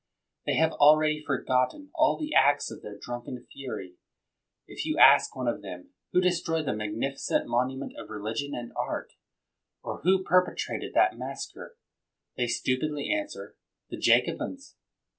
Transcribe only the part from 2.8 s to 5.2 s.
their drunken fur5\ If you